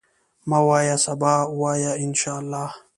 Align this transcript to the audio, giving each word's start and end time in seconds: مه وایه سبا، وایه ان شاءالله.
مه 0.49 0.59
وایه 0.67 0.95
سبا، 1.05 1.33
وایه 1.61 1.91
ان 2.03 2.11
شاءالله. 2.21 2.69